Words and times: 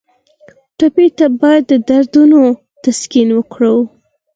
ټپي 0.77 1.07
ته 1.17 1.25
باید 1.41 1.63
د 1.71 1.73
دردونو 1.87 2.39
تسکین 2.83 3.29
ورکړو. 3.33 3.75